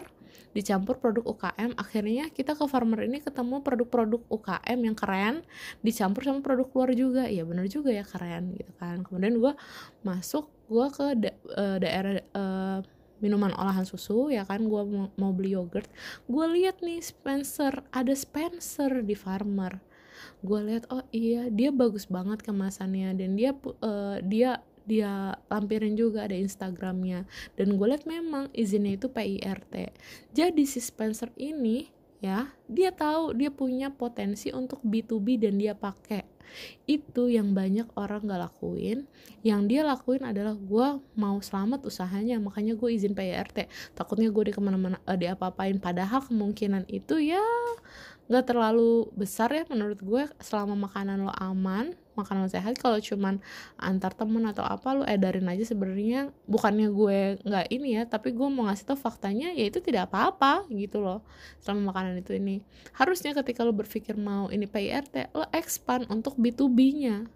dicampur 0.56 1.00
produk 1.00 1.24
UKM 1.24 1.76
akhirnya 1.76 2.32
kita 2.32 2.56
ke 2.56 2.64
farmer 2.68 3.04
ini 3.04 3.20
ketemu 3.20 3.60
produk-produk 3.60 4.24
UKM 4.32 4.80
yang 4.80 4.96
keren 4.96 5.36
dicampur 5.84 6.24
sama 6.24 6.40
produk 6.40 6.68
luar 6.72 6.90
juga. 6.96 7.24
Ya 7.28 7.44
bener 7.44 7.68
juga 7.68 7.92
ya 7.92 8.08
keren 8.08 8.56
gitu 8.56 8.72
kan. 8.80 9.04
Kemudian 9.04 9.40
gue 9.40 9.54
masuk 10.04 10.48
gue 10.72 10.88
ke 10.92 11.06
da 11.20 11.32
uh, 11.60 11.78
daerah 11.80 12.24
uh, 12.34 12.80
minuman 13.20 13.56
olahan 13.56 13.88
susu 13.88 14.28
ya 14.32 14.44
kan 14.44 14.64
gue 14.68 14.82
mau, 14.88 15.12
mau 15.20 15.32
beli 15.36 15.56
yogurt. 15.56 15.88
Gue 16.28 16.46
lihat 16.56 16.80
nih 16.80 17.04
Spencer 17.04 17.84
ada 17.92 18.14
Spencer 18.16 19.04
di 19.04 19.16
farmer 19.16 19.80
gue 20.44 20.60
lihat 20.66 20.88
oh 20.92 21.04
iya 21.16 21.48
dia 21.50 21.70
bagus 21.72 22.06
banget 22.10 22.42
kemasannya. 22.42 23.16
Dan 23.18 23.40
dia 23.40 23.56
uh, 23.82 24.18
dia 24.22 24.62
dia 24.86 25.34
lampirin 25.50 25.98
juga 25.98 26.30
ada 26.30 26.38
Instagramnya. 26.38 27.26
Dan 27.58 27.80
gue 27.80 27.88
lihat 27.90 28.06
memang 28.06 28.52
izinnya 28.54 29.00
itu 29.00 29.10
PIRT 29.10 29.96
jadi 30.36 30.64
si 30.68 30.80
Spencer 30.84 31.32
ini 31.40 31.88
ya 32.24 32.50
dia 32.66 32.90
tahu 32.92 33.36
dia 33.36 33.52
punya 33.52 33.92
potensi 33.92 34.52
untuk 34.52 34.82
B2B 34.82 35.40
dan 35.40 35.60
dia 35.60 35.78
pakai 35.78 36.35
itu 36.86 37.30
yang 37.32 37.52
banyak 37.54 37.90
orang 37.98 38.26
gak 38.26 38.42
lakuin. 38.52 39.06
Yang 39.46 39.62
dia 39.70 39.82
lakuin 39.86 40.24
adalah 40.26 40.56
gue 40.58 40.88
mau 41.18 41.38
selamat 41.42 41.86
usahanya 41.86 42.42
makanya 42.42 42.74
gue 42.74 42.90
izin 42.90 43.14
PIRT 43.14 43.70
takutnya 43.94 44.30
gue 44.34 44.50
di 44.50 44.54
ke 44.54 44.62
mana-mana 44.62 44.98
uh, 45.06 45.18
diapa-apain. 45.18 45.78
Padahal 45.78 46.24
kemungkinan 46.26 46.90
itu 46.90 47.22
ya 47.22 47.44
nggak 48.26 48.46
terlalu 48.50 49.06
besar 49.14 49.54
ya 49.54 49.70
menurut 49.70 50.02
gue 50.02 50.24
selama 50.42 50.90
makanan 50.90 51.30
lo 51.30 51.34
aman 51.38 51.94
makanan 52.16 52.48
sehat 52.50 52.80
kalau 52.80 52.98
cuman 52.98 53.44
antar 53.78 54.16
temen 54.16 54.44
atau 54.48 54.64
apa 54.64 54.96
lo 54.96 55.04
edarin 55.04 55.48
aja 55.52 55.64
sebenarnya. 55.68 56.32
Bukannya 56.48 56.88
gue 56.90 57.20
nggak 57.44 57.68
ini 57.72 58.00
ya 58.00 58.04
tapi 58.08 58.32
gue 58.32 58.48
mau 58.48 58.68
ngasih 58.68 58.96
tau 58.96 59.00
faktanya 59.00 59.52
ya 59.54 59.68
itu 59.68 59.84
tidak 59.84 60.12
apa-apa 60.12 60.66
gitu 60.72 61.04
loh 61.04 61.22
selama 61.62 61.94
makanan 61.94 62.20
itu 62.24 62.36
ini. 62.36 62.64
Harusnya 62.96 63.36
ketika 63.36 63.62
lo 63.62 63.76
berpikir 63.76 64.16
mau 64.16 64.48
ini 64.50 64.66
PIRT 64.66 65.36
lo 65.36 65.46
expand 65.52 66.08
untuk 66.10 66.40
B2B 66.40 66.80
nya 66.96 67.28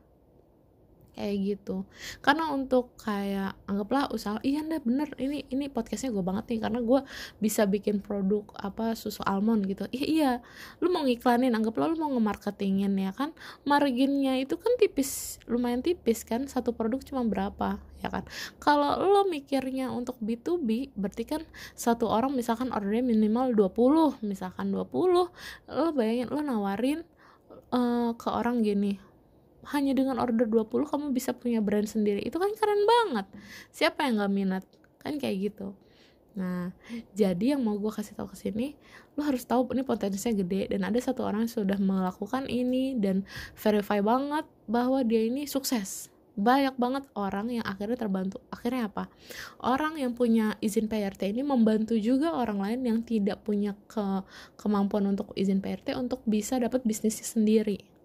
kayak 1.20 1.38
gitu. 1.44 1.84
Karena 2.24 2.48
untuk 2.56 2.96
kayak 2.96 3.60
anggaplah 3.68 4.08
usaha 4.16 4.40
iya 4.40 4.64
ndak 4.64 4.88
bener 4.88 5.12
ini 5.20 5.44
ini 5.52 5.68
podcastnya 5.68 6.16
gue 6.16 6.24
banget 6.24 6.56
nih 6.56 6.60
karena 6.64 6.80
gue 6.80 7.04
bisa 7.44 7.68
bikin 7.68 8.00
produk 8.00 8.48
apa 8.56 8.96
susu 8.96 9.20
almond 9.28 9.68
gitu. 9.68 9.84
Iya 9.92 10.06
iya 10.08 10.32
lu 10.80 10.88
mau 10.88 11.04
ngiklanin 11.04 11.52
anggaplah 11.52 11.92
lu 11.92 12.00
mau 12.00 12.16
ngemarketingin 12.16 12.96
ya 12.96 13.12
kan 13.12 13.36
marginnya 13.68 14.40
itu 14.40 14.56
kan 14.56 14.72
tipis 14.80 15.44
lumayan 15.52 15.84
tipis 15.84 16.24
kan 16.24 16.48
satu 16.48 16.72
produk 16.72 17.04
cuma 17.04 17.28
berapa 17.28 17.84
ya 18.00 18.08
kan. 18.08 18.24
Kalau 18.64 18.96
lo 18.96 19.28
mikirnya 19.28 19.92
untuk 19.92 20.16
B2B 20.24 20.96
berarti 20.96 21.28
kan 21.28 21.44
satu 21.76 22.08
orang 22.08 22.32
misalkan 22.32 22.72
ordernya 22.72 23.04
minimal 23.04 23.52
20 23.52 24.24
misalkan 24.24 24.72
20 24.72 24.88
lo 25.12 25.28
bayangin 25.92 26.32
lo 26.32 26.40
nawarin 26.40 27.04
uh, 27.76 28.16
ke 28.16 28.30
orang 28.32 28.64
gini 28.64 29.09
hanya 29.76 29.92
dengan 29.92 30.18
order 30.18 30.48
20 30.48 30.72
kamu 30.88 31.06
bisa 31.12 31.36
punya 31.36 31.60
brand 31.60 31.86
sendiri. 31.86 32.24
Itu 32.24 32.40
kan 32.40 32.52
keren 32.56 32.82
banget. 32.88 33.26
Siapa 33.76 34.08
yang 34.08 34.24
gak 34.24 34.34
minat? 34.34 34.64
Kan 35.04 35.20
kayak 35.20 35.52
gitu. 35.52 35.76
Nah 36.38 36.72
jadi 37.18 37.58
yang 37.58 37.62
mau 37.66 37.76
gue 37.76 37.92
kasih 37.92 38.16
tahu 38.16 38.32
ke 38.32 38.38
sini 38.40 38.78
lo 39.18 39.28
harus 39.28 39.44
tahu 39.44 39.68
ini 39.76 39.84
potensinya 39.84 40.40
gede 40.40 40.72
dan 40.72 40.88
ada 40.88 41.00
satu 41.02 41.28
orang 41.28 41.44
yang 41.44 41.52
sudah 41.52 41.76
melakukan 41.76 42.48
ini 42.48 42.96
dan 42.96 43.28
verify 43.58 44.00
banget 44.00 44.48
bahwa 44.70 45.04
dia 45.04 45.28
ini 45.28 45.44
sukses. 45.50 46.08
Banyak 46.40 46.80
banget 46.80 47.04
orang 47.20 47.52
yang 47.52 47.68
akhirnya 47.68 48.00
terbantu. 48.00 48.40
Akhirnya 48.48 48.88
apa? 48.88 49.12
Orang 49.60 50.00
yang 50.00 50.16
punya 50.16 50.56
izin 50.64 50.88
PRT 50.88 51.36
ini 51.36 51.44
membantu 51.44 52.00
juga 52.00 52.32
orang 52.32 52.64
lain 52.64 52.80
yang 52.88 53.00
tidak 53.04 53.44
punya 53.44 53.76
ke 53.92 54.24
kemampuan 54.56 55.04
untuk 55.12 55.36
izin 55.36 55.60
PRT 55.60 56.00
untuk 56.00 56.24
bisa 56.24 56.56
dapat 56.56 56.88
bisnisnya 56.88 57.28
sendiri 57.28 57.99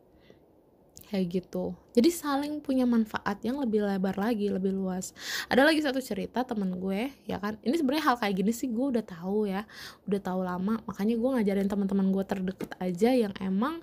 kayak 1.15 1.31
gitu 1.31 1.79
jadi 1.95 2.11
saling 2.11 2.59
punya 2.59 2.83
manfaat 2.83 3.39
yang 3.47 3.63
lebih 3.63 3.87
lebar 3.87 4.19
lagi 4.19 4.51
lebih 4.51 4.75
luas. 4.75 5.15
Ada 5.47 5.63
lagi 5.63 5.79
satu 5.79 6.03
cerita 6.03 6.43
temen 6.43 6.75
gue 6.83 7.15
ya 7.31 7.39
kan? 7.39 7.55
Ini 7.63 7.75
sebenarnya 7.79 8.05
hal 8.11 8.17
kayak 8.19 8.35
gini 8.35 8.51
sih 8.51 8.67
gue 8.67 8.99
udah 8.99 9.05
tahu 9.07 9.47
ya. 9.47 9.63
Udah 10.11 10.21
tahu 10.21 10.43
lama 10.43 10.83
makanya 10.91 11.15
gue 11.15 11.31
ngajarin 11.39 11.71
teman-teman 11.71 12.11
gue 12.11 12.25
terdekat 12.27 12.75
aja 12.83 13.15
yang 13.15 13.31
emang 13.39 13.79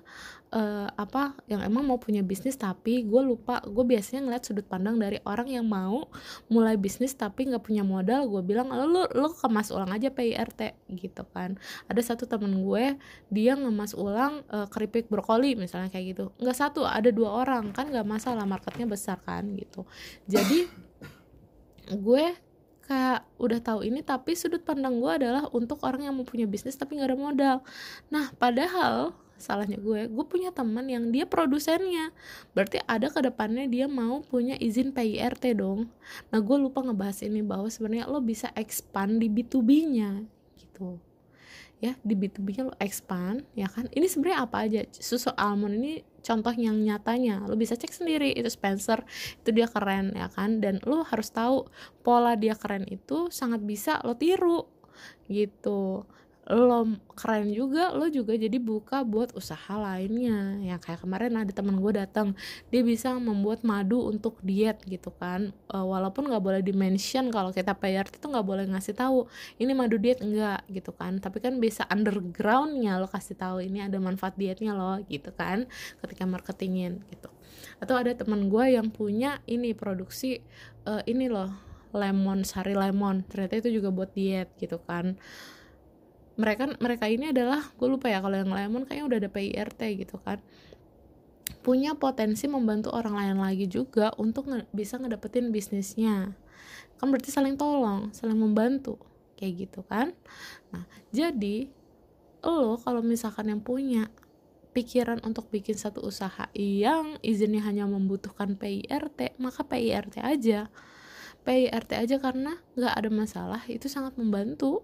uh, 0.52 0.88
apa 0.94 1.32
yang 1.48 1.64
emang 1.64 1.88
mau 1.88 1.96
punya 1.96 2.20
bisnis 2.20 2.54
tapi 2.60 3.02
gue 3.02 3.22
lupa. 3.24 3.64
Gue 3.64 3.88
biasanya 3.88 4.28
ngeliat 4.28 4.44
sudut 4.44 4.68
pandang 4.68 5.00
dari 5.00 5.16
orang 5.24 5.48
yang 5.48 5.64
mau 5.64 6.06
mulai 6.52 6.76
bisnis 6.76 7.16
tapi 7.16 7.48
nggak 7.48 7.64
punya 7.64 7.82
modal. 7.82 8.28
Gue 8.28 8.44
bilang 8.44 8.68
lo 8.70 9.08
lo 9.08 9.28
kemas 9.32 9.72
ulang 9.72 9.90
aja 9.90 10.12
PIRT 10.12 10.76
gitu 11.00 11.24
kan. 11.32 11.56
Ada 11.88 12.12
satu 12.14 12.28
temen 12.28 12.60
gue 12.60 13.00
dia 13.32 13.56
ngemas 13.56 13.96
ulang 13.96 14.44
uh, 14.52 14.68
keripik 14.68 15.08
brokoli 15.08 15.56
misalnya 15.56 15.88
kayak 15.88 16.06
gitu. 16.14 16.24
Nggak 16.38 16.56
satu 16.60 16.84
ada 16.84 17.08
dua 17.08 17.42
orang. 17.42 17.72
Kan 17.72 17.88
nggak 17.88 18.01
masalah 18.02 18.46
marketnya 18.46 18.86
besar 18.86 19.18
kan 19.22 19.46
gitu. 19.56 19.86
Jadi 20.26 20.66
gue 21.90 22.24
kayak 22.82 23.24
udah 23.38 23.60
tahu 23.62 23.80
ini 23.86 24.02
tapi 24.02 24.34
sudut 24.34 24.60
pandang 24.62 24.98
gue 24.98 25.12
adalah 25.12 25.46
untuk 25.54 25.80
orang 25.86 26.06
yang 26.10 26.14
mau 26.18 26.26
punya 26.26 26.44
bisnis 26.44 26.74
tapi 26.78 26.98
nggak 26.98 27.10
ada 27.14 27.18
modal. 27.18 27.56
Nah 28.10 28.30
padahal 28.36 29.14
salahnya 29.38 29.78
gue 29.82 30.06
gue 30.06 30.24
punya 30.26 30.54
teman 30.54 30.86
yang 30.86 31.10
dia 31.10 31.26
produsennya. 31.26 32.10
Berarti 32.54 32.82
ada 32.86 33.10
ke 33.10 33.22
depannya 33.22 33.66
dia 33.66 33.86
mau 33.90 34.22
punya 34.22 34.54
izin 34.58 34.94
PIRT 34.94 35.58
dong. 35.58 35.90
Nah 36.30 36.38
gue 36.38 36.56
lupa 36.58 36.82
ngebahas 36.82 37.22
ini 37.26 37.42
bahwa 37.42 37.70
sebenarnya 37.70 38.06
lo 38.10 38.22
bisa 38.22 38.50
expand 38.54 39.18
di 39.18 39.30
B2B 39.30 39.70
nya 39.90 40.22
gitu 40.58 41.11
ya 41.82 41.98
di 42.06 42.14
B2B 42.14 42.46
nya 42.54 42.62
lo 42.70 42.74
expand 42.78 43.42
ya 43.58 43.66
kan? 43.66 43.90
Ini 43.90 44.06
sebenarnya 44.06 44.46
apa 44.46 44.56
aja? 44.62 44.86
Susu 44.94 45.34
almond 45.34 45.82
ini 45.82 46.06
contoh 46.22 46.54
yang 46.54 46.78
nyatanya. 46.78 47.42
Lo 47.50 47.58
bisa 47.58 47.74
cek 47.74 47.90
sendiri 47.90 48.30
itu 48.30 48.46
Spencer 48.46 49.02
itu 49.42 49.50
dia 49.50 49.66
keren 49.66 50.14
ya 50.14 50.30
kan? 50.30 50.62
Dan 50.62 50.78
lo 50.86 51.02
harus 51.02 51.34
tahu 51.34 51.66
pola 52.06 52.38
dia 52.38 52.54
keren 52.54 52.86
itu 52.86 53.28
sangat 53.34 53.60
bisa 53.66 53.98
lo 54.06 54.14
tiru 54.14 54.70
gitu 55.26 56.06
lo 56.50 56.90
keren 57.14 57.54
juga 57.54 57.94
lo 57.94 58.10
juga 58.10 58.34
jadi 58.34 58.58
buka 58.58 59.06
buat 59.06 59.30
usaha 59.38 59.78
lainnya. 59.78 60.58
Ya 60.58 60.74
kayak 60.82 61.06
kemarin 61.06 61.38
ada 61.38 61.52
teman 61.54 61.78
gue 61.78 61.92
datang 61.94 62.34
dia 62.74 62.82
bisa 62.82 63.14
membuat 63.14 63.62
madu 63.62 64.10
untuk 64.10 64.42
diet 64.42 64.82
gitu 64.82 65.14
kan. 65.14 65.54
E, 65.70 65.76
walaupun 65.78 66.26
nggak 66.26 66.42
boleh 66.42 66.60
dimention 66.66 67.30
kalau 67.30 67.54
kita 67.54 67.78
bayar 67.78 68.10
itu 68.10 68.26
nggak 68.26 68.42
boleh 68.42 68.66
ngasih 68.74 68.98
tahu 68.98 69.30
ini 69.62 69.70
madu 69.70 70.02
diet 70.02 70.18
enggak 70.18 70.66
gitu 70.66 70.90
kan. 70.90 71.22
Tapi 71.22 71.38
kan 71.38 71.62
bisa 71.62 71.86
undergroundnya 71.86 72.98
lo 72.98 73.06
kasih 73.06 73.38
tahu 73.38 73.62
ini 73.62 73.86
ada 73.86 74.02
manfaat 74.02 74.34
dietnya 74.34 74.74
lo 74.74 74.98
gitu 75.06 75.30
kan 75.30 75.70
ketika 76.02 76.26
marketingin 76.26 77.06
gitu. 77.06 77.30
Atau 77.78 77.94
ada 77.94 78.10
teman 78.18 78.50
gue 78.50 78.74
yang 78.74 78.90
punya 78.90 79.38
ini 79.46 79.78
produksi 79.78 80.42
uh, 80.90 81.06
ini 81.06 81.30
loh 81.30 81.54
lemon 81.94 82.42
sari 82.42 82.74
lemon. 82.74 83.22
Ternyata 83.30 83.62
itu 83.62 83.78
juga 83.78 83.94
buat 83.94 84.10
diet 84.10 84.50
gitu 84.58 84.82
kan 84.82 85.14
mereka 86.42 86.66
mereka 86.82 87.06
ini 87.06 87.30
adalah 87.30 87.62
gue 87.78 87.86
lupa 87.86 88.10
ya 88.10 88.18
kalau 88.18 88.34
yang 88.34 88.50
lemon 88.50 88.82
kayaknya 88.82 89.06
udah 89.06 89.18
ada 89.22 89.30
PIRT 89.30 89.80
gitu 90.02 90.18
kan. 90.18 90.42
Punya 91.62 91.94
potensi 91.94 92.50
membantu 92.50 92.90
orang 92.90 93.14
lain 93.14 93.38
lagi 93.38 93.70
juga 93.70 94.10
untuk 94.18 94.50
nge 94.50 94.66
bisa 94.74 94.98
ngedapetin 94.98 95.54
bisnisnya. 95.54 96.34
Kan 96.98 97.14
berarti 97.14 97.30
saling 97.30 97.54
tolong 97.54 98.10
saling 98.10 98.34
membantu 98.34 98.98
kayak 99.38 99.70
gitu 99.70 99.86
kan. 99.86 100.10
Nah 100.74 100.82
jadi 101.14 101.70
lo 102.42 102.74
kalau 102.82 103.06
misalkan 103.06 103.54
yang 103.54 103.62
punya 103.62 104.10
pikiran 104.74 105.22
untuk 105.22 105.46
bikin 105.54 105.78
satu 105.78 106.02
usaha 106.02 106.50
yang 106.58 107.20
izinnya 107.22 107.62
hanya 107.62 107.86
membutuhkan 107.86 108.58
PIRT 108.58 109.38
maka 109.38 109.62
PIRT 109.62 110.18
aja. 110.18 110.66
PIRT 111.46 111.90
aja 111.94 112.16
karena 112.18 112.58
nggak 112.74 112.94
ada 112.98 113.10
masalah 113.10 113.62
itu 113.70 113.86
sangat 113.86 114.18
membantu 114.18 114.82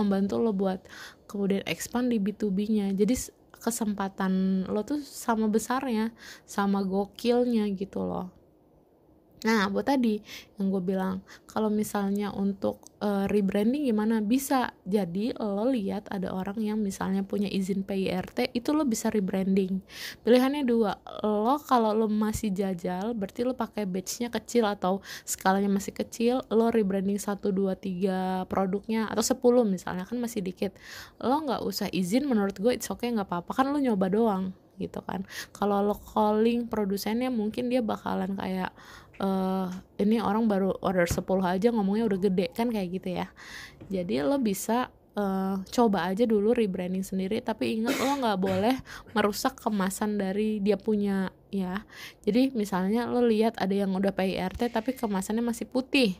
membantu 0.00 0.40
lo 0.40 0.56
buat 0.56 0.80
kemudian 1.28 1.62
expand 1.68 2.08
di 2.08 2.16
B2B-nya 2.16 2.96
jadi 2.96 3.14
kesempatan 3.60 4.64
lo 4.72 4.80
tuh 4.82 5.04
sama 5.04 5.46
besarnya 5.46 6.16
sama 6.48 6.80
gokilnya 6.80 7.68
gitu 7.76 8.02
loh 8.08 8.32
Nah, 9.40 9.72
buat 9.72 9.88
tadi 9.88 10.20
yang 10.60 10.68
gue 10.68 10.84
bilang, 10.84 11.24
kalau 11.48 11.72
misalnya 11.72 12.28
untuk 12.28 12.84
uh, 13.00 13.24
rebranding 13.24 13.88
gimana? 13.88 14.20
Bisa. 14.20 14.76
Jadi 14.84 15.32
lo 15.32 15.64
lihat 15.64 16.12
ada 16.12 16.28
orang 16.28 16.60
yang 16.60 16.76
misalnya 16.76 17.24
punya 17.24 17.48
izin 17.48 17.80
PIRT, 17.88 18.52
itu 18.52 18.76
lo 18.76 18.84
bisa 18.84 19.08
rebranding. 19.08 19.80
Pilihannya 20.20 20.68
dua. 20.68 21.00
Lo 21.24 21.56
kalau 21.64 21.96
lo 21.96 22.04
masih 22.12 22.52
jajal, 22.52 23.16
berarti 23.16 23.40
lo 23.48 23.56
pakai 23.56 23.88
batchnya 23.88 24.28
kecil 24.28 24.68
atau 24.68 25.00
skalanya 25.24 25.72
masih 25.72 25.96
kecil, 25.96 26.44
lo 26.52 26.68
rebranding 26.68 27.16
1 27.16 27.40
2 27.40 28.44
3 28.44 28.44
produknya 28.44 29.08
atau 29.08 29.24
10 29.24 29.40
misalnya 29.64 30.04
kan 30.04 30.20
masih 30.20 30.44
dikit. 30.44 30.76
Lo 31.16 31.40
nggak 31.40 31.64
usah 31.64 31.88
izin 31.88 32.28
menurut 32.28 32.60
gue 32.60 32.76
it's 32.76 32.92
okay 32.92 33.08
nggak 33.08 33.24
apa-apa 33.24 33.56
kan 33.56 33.72
lo 33.72 33.80
nyoba 33.80 34.12
doang 34.12 34.52
gitu 34.80 35.04
kan. 35.04 35.28
Kalau 35.52 35.84
lo 35.84 35.96
calling 35.96 36.64
produsennya 36.66 37.28
mungkin 37.28 37.68
dia 37.68 37.84
bakalan 37.84 38.32
kayak 38.32 38.72
uh, 39.20 39.68
ini 40.00 40.18
orang 40.18 40.48
baru 40.48 40.74
order 40.80 41.04
10 41.06 41.22
aja 41.44 41.68
ngomongnya 41.70 42.08
udah 42.08 42.18
gede 42.18 42.46
kan 42.56 42.72
kayak 42.72 42.88
gitu 43.00 43.08
ya. 43.20 43.26
Jadi 43.92 44.24
lo 44.24 44.40
bisa 44.40 44.88
uh, 45.14 45.60
coba 45.68 46.08
aja 46.10 46.24
dulu 46.24 46.56
rebranding 46.56 47.04
sendiri 47.04 47.44
tapi 47.44 47.80
ingat 47.80 48.00
lo 48.00 48.18
nggak 48.18 48.40
boleh 48.40 48.76
merusak 49.12 49.60
kemasan 49.60 50.16
dari 50.16 50.58
dia 50.58 50.80
punya 50.80 51.30
ya. 51.52 51.84
Jadi 52.24 52.56
misalnya 52.56 53.06
lo 53.06 53.22
lihat 53.22 53.60
ada 53.60 53.72
yang 53.76 53.92
udah 53.92 54.10
PIRT 54.14 54.72
tapi 54.72 54.96
kemasannya 54.96 55.44
masih 55.44 55.68
putih 55.68 56.16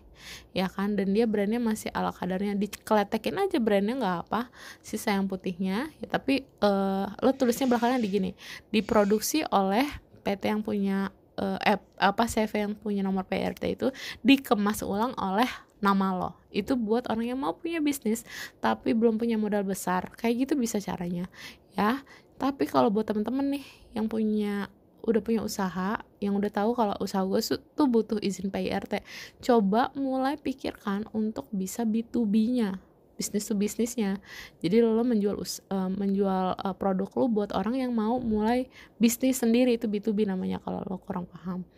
ya 0.52 0.68
kan? 0.68 0.94
Dan 0.94 1.16
dia 1.16 1.24
brandnya 1.24 1.58
masih 1.58 1.88
ala 1.96 2.12
kadarnya. 2.12 2.52
Dikeletekin 2.54 3.36
aja 3.40 3.58
brandnya 3.58 3.94
nggak 3.96 4.18
apa 4.28 4.52
sisa 4.84 5.16
yang 5.16 5.26
putihnya. 5.26 5.88
Ya 5.98 6.06
tapi 6.06 6.44
uh, 6.60 7.08
lo 7.24 7.32
tulisnya 7.32 7.66
belakangnya 7.66 8.00
di 8.04 8.08
gini 8.12 8.30
diproduksi 8.68 9.42
oleh 9.48 9.88
PT 10.20 10.52
yang 10.52 10.60
punya 10.60 11.08
uh, 11.40 11.58
eh, 11.64 11.80
apa 11.96 12.28
CV 12.28 12.68
yang 12.68 12.72
punya 12.76 13.00
nomor 13.00 13.24
PRT 13.24 13.80
itu 13.80 13.88
dikemas 14.20 14.84
ulang 14.84 15.16
oleh 15.16 15.48
nama 15.80 16.12
lo. 16.12 16.30
Itu 16.52 16.76
buat 16.76 17.08
orang 17.08 17.32
yang 17.32 17.40
mau 17.40 17.56
punya 17.56 17.80
bisnis 17.80 18.28
tapi 18.60 18.92
belum 18.92 19.16
punya 19.16 19.40
modal 19.40 19.64
besar. 19.64 20.12
Kayak 20.20 20.46
gitu 20.46 20.52
bisa 20.60 20.76
caranya 20.78 21.26
ya. 21.74 22.04
Tapi 22.36 22.68
kalau 22.68 22.92
buat 22.92 23.08
temen-temen 23.08 23.60
nih 23.60 23.66
yang 23.96 24.06
punya 24.06 24.68
udah 25.00 25.20
punya 25.24 25.40
usaha 25.40 25.96
yang 26.20 26.36
udah 26.36 26.52
tahu 26.52 26.76
kalau 26.76 26.92
usaha 27.00 27.24
gue 27.24 27.40
tuh 27.72 27.88
butuh 27.88 28.20
izin 28.20 28.52
PIRT 28.52 29.00
coba 29.40 29.88
mulai 29.96 30.36
pikirkan 30.36 31.08
untuk 31.16 31.48
bisa 31.48 31.88
B2B-nya 31.88 32.76
bisnis 33.20 33.44
to 33.44 33.52
bisnisnya. 33.52 34.16
Jadi 34.64 34.80
lo 34.80 35.04
menjual 35.04 35.36
uh, 35.36 35.90
menjual 35.92 36.56
uh, 36.56 36.72
produk 36.72 37.12
lo 37.20 37.28
buat 37.28 37.52
orang 37.52 37.76
yang 37.76 37.92
mau 37.92 38.16
mulai 38.16 38.72
bisnis 38.96 39.44
sendiri 39.44 39.76
itu 39.76 39.84
B2B 39.84 40.24
namanya 40.24 40.56
kalau 40.64 40.80
lo 40.88 40.96
kurang 40.96 41.28
paham. 41.28 41.68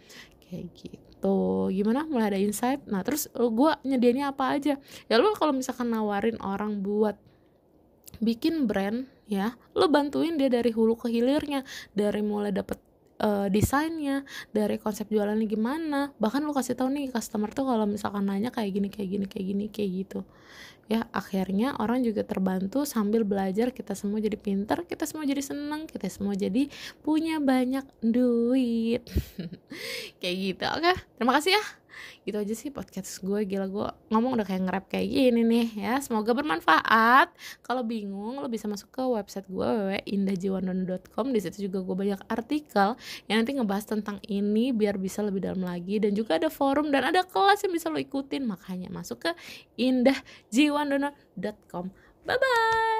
Kayak 0.46 0.70
gitu. 0.78 1.66
Gimana? 1.74 2.06
Mulai 2.06 2.30
ada 2.30 2.38
insight? 2.38 2.86
Nah 2.86 3.02
terus 3.02 3.26
gue 3.34 3.72
nyediainnya 3.82 4.30
apa 4.30 4.54
aja? 4.54 4.78
Ya 5.10 5.14
lo 5.18 5.34
kalau 5.34 5.50
misalkan 5.50 5.90
nawarin 5.90 6.38
orang 6.38 6.78
buat 6.78 7.18
bikin 8.22 8.70
brand 8.70 9.10
ya 9.26 9.58
lo 9.74 9.90
bantuin 9.90 10.38
dia 10.38 10.46
dari 10.46 10.70
hulu 10.70 10.94
ke 10.94 11.10
hilirnya. 11.10 11.66
Dari 11.90 12.22
mulai 12.22 12.54
dapet 12.54 12.78
uh, 13.20 13.46
desainnya 13.52 14.24
dari 14.54 14.80
konsep 14.80 15.10
jualannya 15.12 15.44
gimana. 15.44 16.14
Bahkan 16.16 16.40
lu 16.46 16.54
kasih 16.56 16.78
tahu 16.78 16.88
nih 16.94 17.12
customer 17.12 17.52
tuh 17.52 17.68
kalau 17.68 17.84
misalkan 17.84 18.24
nanya 18.24 18.48
kayak 18.48 18.70
gini 18.72 18.88
kayak 18.88 19.08
gini 19.08 19.26
kayak 19.28 19.46
gini 19.46 19.64
kayak 19.68 19.90
gitu. 20.04 20.20
Ya 20.90 21.08
akhirnya 21.14 21.78
orang 21.78 22.04
juga 22.04 22.26
terbantu 22.26 22.84
sambil 22.84 23.22
belajar 23.24 23.70
kita 23.72 23.96
semua 23.96 24.18
jadi 24.18 24.36
pinter 24.36 24.82
kita 24.84 25.08
semua 25.08 25.24
jadi 25.24 25.40
seneng 25.40 25.88
kita 25.88 26.10
semua 26.10 26.34
jadi 26.36 26.68
punya 27.00 27.38
banyak 27.38 27.86
duit. 28.02 29.06
Kayak 30.20 30.36
gitu 30.36 30.64
oke? 30.68 30.92
Terima 31.16 31.32
kasih 31.38 31.56
ya 31.56 31.81
gitu 32.22 32.38
aja 32.38 32.54
sih 32.54 32.70
podcast 32.70 33.18
gue 33.24 33.42
gila 33.44 33.66
gue 33.66 33.88
ngomong 34.14 34.38
udah 34.38 34.46
kayak 34.46 34.62
nge-rap 34.68 34.86
kayak 34.92 35.08
gini 35.10 35.42
nih 35.42 35.68
ya. 35.80 35.98
Semoga 35.98 36.36
bermanfaat. 36.36 37.34
Kalau 37.64 37.82
bingung 37.82 38.38
lo 38.38 38.46
bisa 38.46 38.70
masuk 38.70 38.92
ke 38.92 39.02
website 39.02 39.48
gue 39.48 39.62
www.indahjiwandono.com 39.62 41.32
di 41.32 41.40
situ 41.40 41.62
juga 41.70 41.78
gue 41.82 41.96
banyak 41.96 42.20
artikel 42.28 42.96
yang 43.26 43.38
nanti 43.42 43.52
ngebahas 43.56 43.86
tentang 43.88 44.20
ini 44.28 44.72
biar 44.72 44.98
bisa 44.98 45.22
lebih 45.22 45.40
dalam 45.42 45.62
lagi. 45.64 45.98
Dan 46.02 46.14
juga 46.14 46.34
ada 46.38 46.50
forum 46.52 46.90
dan 46.92 47.04
ada 47.08 47.24
kelas 47.26 47.62
yang 47.64 47.72
bisa 47.74 47.90
lo 47.90 47.98
ikutin. 47.98 48.46
Makanya 48.46 48.90
masuk 48.92 49.18
ke 49.28 49.34
indahjiwandono.com 49.78 51.90
bye 52.22 52.38
bye 52.38 52.91